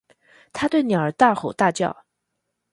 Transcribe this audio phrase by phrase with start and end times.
[0.51, 1.95] 他對鳥兒大吼大叫！